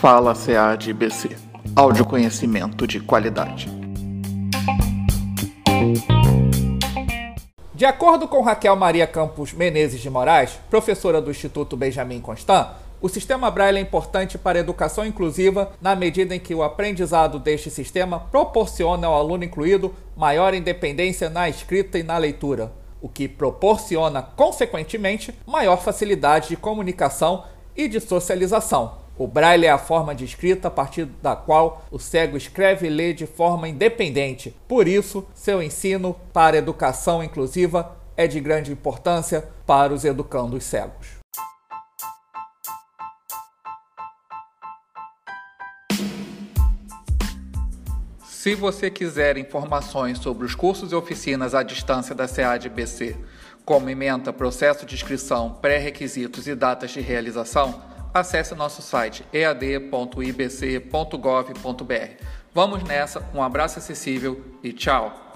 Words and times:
Fala 0.00 0.34
SEAD-BC. 0.34 1.36
Áudio 1.76 2.06
conhecimento 2.06 2.86
de 2.86 3.00
qualidade. 3.00 3.68
De 7.74 7.84
acordo 7.84 8.26
com 8.26 8.40
Raquel 8.40 8.74
Maria 8.76 9.06
Campos 9.06 9.52
Menezes 9.52 10.00
de 10.00 10.08
Moraes, 10.08 10.58
professora 10.70 11.20
do 11.20 11.30
Instituto 11.30 11.76
Benjamin 11.76 12.18
Constant, 12.18 12.68
o 12.98 13.10
sistema 13.10 13.50
Braille 13.50 13.76
é 13.76 13.82
importante 13.82 14.38
para 14.38 14.58
a 14.58 14.62
educação 14.62 15.04
inclusiva 15.04 15.70
na 15.82 15.94
medida 15.94 16.34
em 16.34 16.40
que 16.40 16.54
o 16.54 16.62
aprendizado 16.62 17.38
deste 17.38 17.70
sistema 17.70 18.20
proporciona 18.20 19.06
ao 19.06 19.12
aluno 19.12 19.44
incluído 19.44 19.94
maior 20.16 20.54
independência 20.54 21.28
na 21.28 21.46
escrita 21.46 21.98
e 21.98 22.02
na 22.02 22.16
leitura, 22.16 22.72
o 23.02 23.08
que 23.08 23.28
proporciona, 23.28 24.22
consequentemente, 24.22 25.38
maior 25.46 25.76
facilidade 25.76 26.48
de 26.48 26.56
comunicação 26.56 27.44
e 27.76 27.86
de 27.86 28.00
socialização. 28.00 28.99
O 29.20 29.26
braille 29.26 29.66
é 29.66 29.70
a 29.70 29.76
forma 29.76 30.14
de 30.14 30.24
escrita 30.24 30.68
a 30.68 30.70
partir 30.70 31.04
da 31.04 31.36
qual 31.36 31.84
o 31.90 31.98
cego 31.98 32.38
escreve 32.38 32.86
e 32.86 32.88
lê 32.88 33.12
de 33.12 33.26
forma 33.26 33.68
independente. 33.68 34.56
Por 34.66 34.88
isso, 34.88 35.28
seu 35.34 35.62
ensino 35.62 36.16
para 36.32 36.56
educação 36.56 37.22
inclusiva 37.22 37.94
é 38.16 38.26
de 38.26 38.40
grande 38.40 38.72
importância 38.72 39.46
para 39.66 39.92
os 39.92 40.06
educandos 40.06 40.64
cegos. 40.64 41.18
Se 48.24 48.54
você 48.54 48.90
quiser 48.90 49.36
informações 49.36 50.16
sobre 50.16 50.46
os 50.46 50.54
cursos 50.54 50.92
e 50.92 50.94
oficinas 50.94 51.54
à 51.54 51.62
distância 51.62 52.14
da 52.14 52.26
SEAD-BC, 52.26 53.18
como 53.66 53.90
ementa, 53.90 54.32
processo 54.32 54.86
de 54.86 54.94
inscrição, 54.94 55.58
pré-requisitos 55.60 56.48
e 56.48 56.54
datas 56.54 56.92
de 56.92 57.02
realização, 57.02 57.89
acesse 58.12 58.54
nosso 58.54 58.82
site 58.82 59.24
ead.ibc.gov.br. 59.32 60.24
Vamos 62.52 62.82
nessa, 62.82 63.24
um 63.34 63.42
abraço 63.42 63.78
acessível 63.78 64.44
e 64.62 64.72
tchau! 64.72 65.29